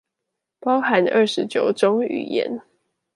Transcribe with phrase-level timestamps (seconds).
[0.59, 2.63] 包含二十九種語言